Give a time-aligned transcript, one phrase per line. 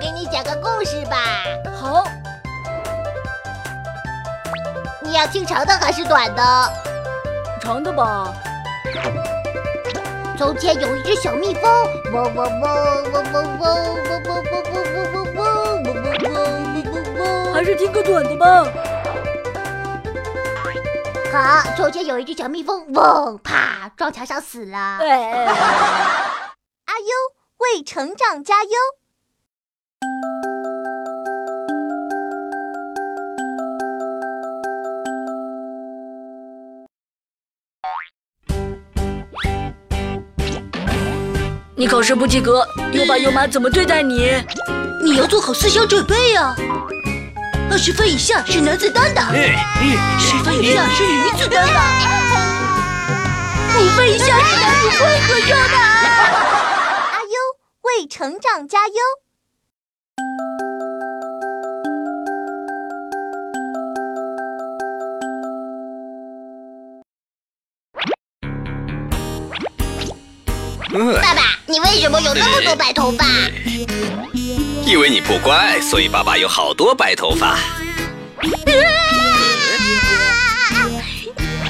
[0.00, 1.16] 给你讲个故事吧。
[1.80, 2.04] 好，
[5.02, 6.42] 你要听长的还是短的？
[7.60, 8.32] 长的吧。
[10.38, 11.70] 从前有一只小蜜蜂，
[12.12, 13.74] 嗡嗡嗡嗡嗡嗡嗡
[14.04, 15.94] 嗡嗡嗡嗡嗡嗡嗡
[16.84, 17.52] 嗡嗡。
[17.52, 18.64] 还是听个短的吧。
[21.32, 24.98] 好，从前有一只小蜜蜂，嗡，啪，撞墙上死了。
[25.00, 25.44] 哎，
[26.86, 27.06] 阿优
[27.58, 28.70] 为成长加油！
[41.78, 44.32] 你考试不及格，优爸优妈怎么对待你？
[45.00, 46.52] 你要做好思想准备呀、
[47.70, 49.32] 二十分以下是男子单打，
[50.18, 51.84] 十分以下是女子单打，
[53.78, 55.78] 五分以下是男子混合双打。
[57.12, 57.38] 阿优
[57.82, 58.94] 为成长加油！
[70.90, 73.26] 爸爸，你为什么有那么多白头发？
[74.86, 77.48] 因为你不乖，所以爸爸有好多白头发。
[77.48, 77.58] 啊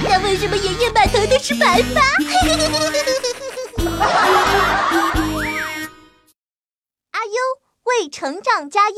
[0.09, 2.01] 那为什么爷爷满头都是白发？
[7.11, 7.33] 阿优
[7.85, 8.97] 为成长加油！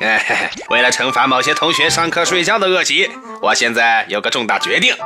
[0.00, 3.10] 哎， 为了惩罚某些同学上课睡觉的恶习，
[3.42, 4.94] 我现在有个重大决定。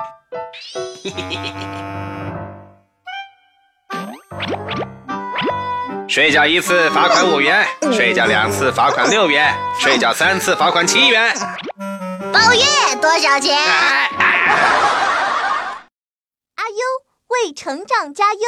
[6.08, 11.34] 睡觉一次罚款五元，睡觉两次罚款六元，睡觉三次罚款七元。
[12.32, 12.62] 包月
[13.00, 13.56] 多少钱？
[16.56, 16.76] 阿优
[17.28, 18.40] 为成长加油！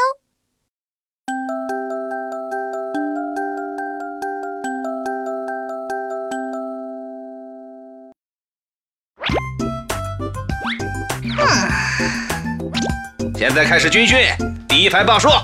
[13.47, 14.27] 现在开始军训，
[14.67, 15.29] 第一排报数。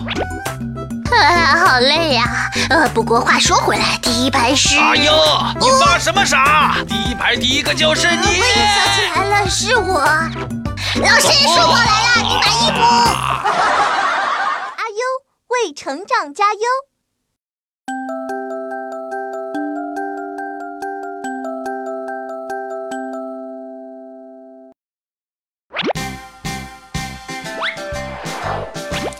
[1.12, 4.78] 啊，好累呀、呃，不过话说回来，第一排是……
[4.78, 5.12] 哎呦，
[5.61, 6.77] 你发什么傻？
[6.88, 8.38] 第一排第一个就是我你。
[8.38, 8.49] 也想
[8.97, 10.00] 起来了，是我。
[10.00, 12.81] 老师，是我来了，你满意不。
[14.81, 15.05] 阿优
[15.49, 16.65] 为成长加油！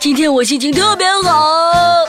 [0.01, 2.07] 今天我心情特别好。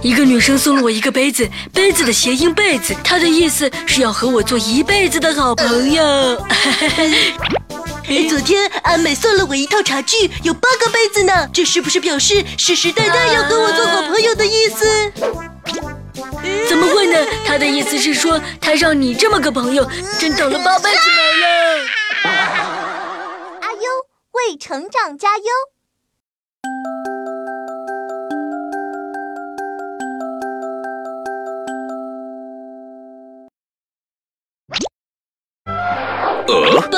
[0.00, 6.02] 一个女生送了我一个杯子，杯子的谐音“被子”，她的意思是要和我做一辈子的好朋友。
[8.26, 15.12] 昨天阿美送了我一套茶具，有八个杯子呢，这是不是表示世世代代要和我做好朋友的意思？
[16.70, 17.18] 怎么会呢？
[17.46, 19.86] 她的意思是说，她让你这么个朋友，
[20.18, 21.84] 真等了八辈子没了。
[23.60, 23.90] 阿优
[24.32, 25.44] 为成长加油！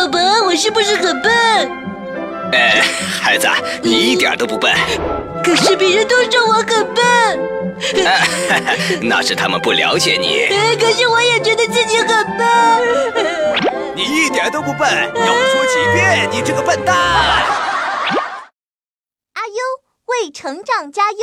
[0.05, 1.33] 爸爸，我是不是很笨？
[2.53, 2.83] 哎，
[3.23, 3.49] 孩子，
[3.83, 4.71] 你一点都不笨。
[5.43, 7.05] 可是别人都说我很笨。
[8.07, 10.45] 哎 那是他们不了解你。
[10.45, 12.07] 哎，可是我也觉得自己很
[12.37, 12.47] 笨。
[13.95, 16.95] 你一点都不笨，要说几遍，你这个笨蛋！
[19.33, 19.55] 阿优
[20.07, 21.19] 为成长加油！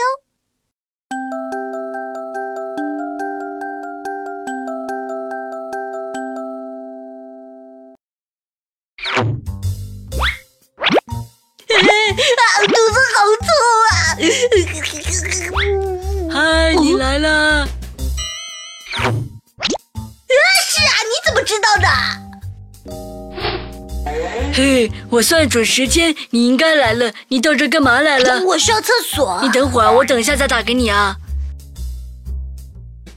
[24.54, 27.14] 嘿，我算准时间，你应该来了。
[27.30, 28.44] 你到这干嘛来了？
[28.44, 29.50] 我上厕所你。
[29.50, 31.16] 等会儿，我等一下再打给你啊。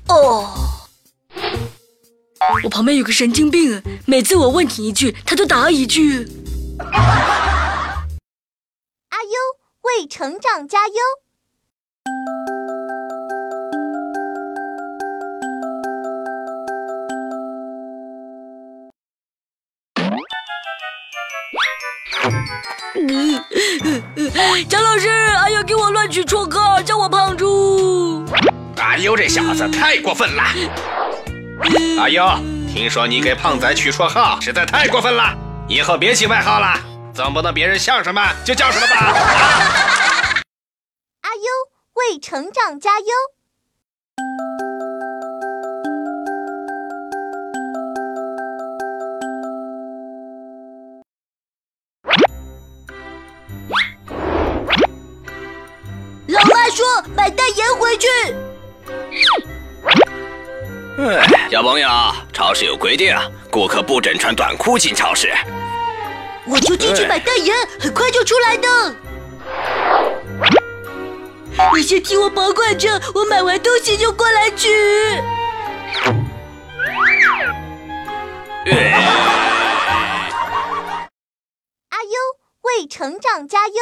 [0.09, 0.49] 哦，
[2.63, 6.29] 我旁边有个神经病，每次我问你一句，他都答一句。
[9.09, 9.35] 阿优
[9.83, 11.24] 为成长加油！
[24.69, 28.25] 蒋老师，哎呀，给我乱取绰号，叫我胖猪。
[28.77, 30.43] 阿优这小子太过分了。
[31.99, 32.25] 阿优，
[32.73, 35.35] 听说你给胖仔取绰号，实在太过分了。
[35.69, 36.79] 以后别起外号了，
[37.15, 38.97] 总不能别人像什么就叫什么吧？
[41.23, 41.43] 阿优
[41.95, 43.07] 为成长加油！
[58.05, 58.35] 去。
[60.97, 61.89] 哎，小朋友，
[62.33, 63.17] 超市有规定，
[63.51, 65.33] 顾客不准穿短裤进超市。
[66.47, 68.95] 我就进去买袋盐，很快就出来的。
[71.75, 74.69] 你先替我保管着，我买完东西就过来取。
[81.89, 82.19] 阿优
[82.63, 83.75] 为成长加油！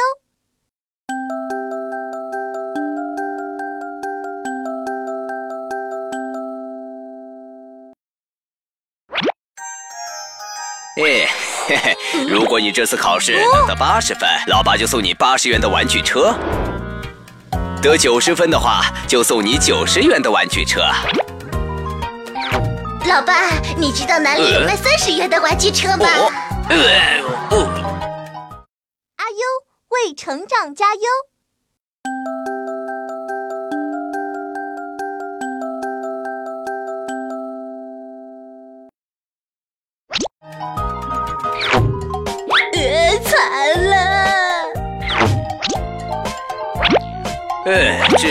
[11.75, 16.35] 嘿嘿，如果你这次考试能得八十分，老爸就送你八十元的玩具车；
[17.81, 20.81] 得九十分的话，就送你九十元的玩具车。
[23.07, 26.05] 老爸，你知道哪里有卖三十元的玩具车吗？
[26.69, 26.75] 阿
[29.29, 29.41] 优
[29.89, 31.01] 为成长加油！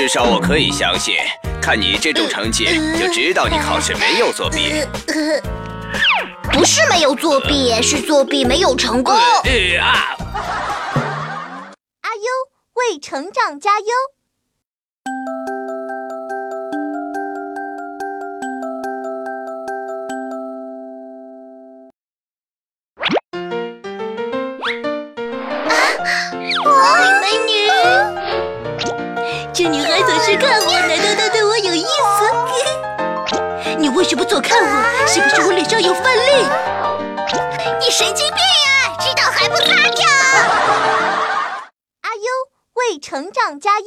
[0.03, 1.15] 至少我可以相信，
[1.63, 2.65] 看你这种成绩，
[2.99, 4.85] 就知道你考试没有作弊。
[6.53, 9.15] 不是没有作弊，是作弊没有成功。
[9.15, 10.17] 呃啊！
[12.01, 12.27] 阿优
[12.75, 13.87] 为成长加油！
[34.43, 35.07] 看我？
[35.07, 36.47] 是不是我脸上有饭粒？
[37.81, 38.97] 你神经病呀！
[38.99, 40.07] 知道还不擦掉？
[42.03, 42.27] 阿优
[42.75, 43.87] 为成长加油！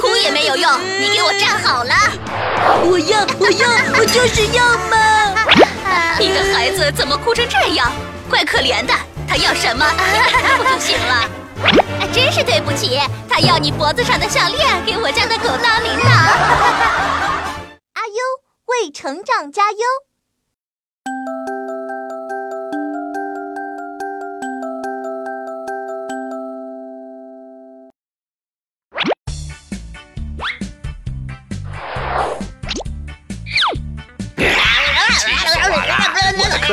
[0.00, 1.94] 哭也没有用，你给我站好了！
[2.84, 3.68] 我要，我要，
[3.98, 5.13] 我就是要嘛！
[6.20, 7.90] 你的孩子怎么哭成这样？
[8.30, 8.94] 怪可怜的。
[9.26, 11.28] 他要什么，给 他不就行了？
[12.12, 16.06] 真是对不起，他要你脖子上的项链，给我家的狗当铃铛。
[17.94, 18.20] 阿优
[18.66, 19.78] 为成长加油！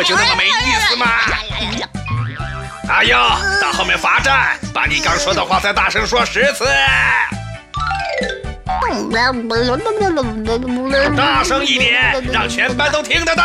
[0.03, 0.51] 就那么没意
[0.88, 1.06] 思吗？
[2.89, 3.18] 阿优，
[3.62, 6.65] 到后面罚站，把你刚说的话再大声说十次，
[11.15, 13.43] 大声一点，让全班都听得到。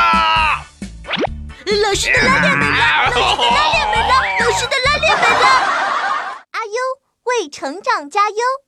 [1.82, 5.46] 老师的拉链没了，老师的拉链没了，老师的拉链没了。
[6.52, 6.76] 阿优
[7.24, 8.65] 为成长加油！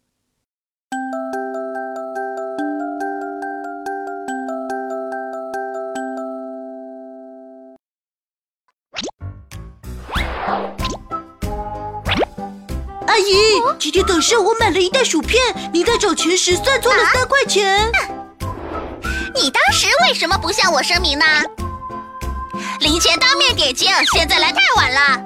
[13.19, 17.91] 阿姨，今天早上我买了一袋薯片，您在找钱时算错了三块钱。
[19.35, 21.25] 你当时为什么不向我声明呢？
[22.79, 25.21] 零钱当面点清，现在来太晚了。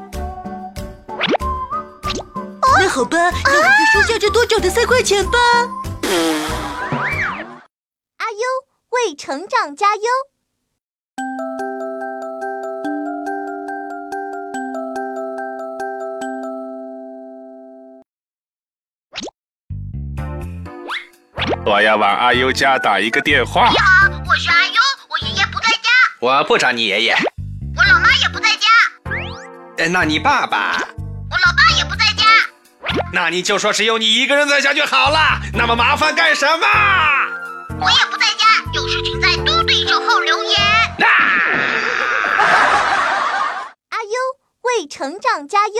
[2.81, 5.39] 那好吧，那我就收下这多找的三块钱吧。
[8.17, 8.41] 阿优
[8.89, 10.03] 为成长加油！
[21.73, 23.71] 我要往阿优家打一个电话。
[23.71, 24.75] 你好，我是阿优，
[25.09, 25.89] 我爷爷不在家，
[26.21, 27.17] 我不找你爷爷，
[27.75, 28.69] 我老妈也不在家，
[29.79, 30.77] 呃那你爸爸？
[31.31, 32.27] 我老爸也不在家。
[33.11, 36.67] 那你就说只有你一个人在家就好了，那么麻烦干什么？
[37.81, 40.61] 我也不在家，有事请在嘟对手后留言。
[40.61, 41.09] 啊！
[43.89, 44.11] 阿优
[44.61, 45.75] 为成长加油！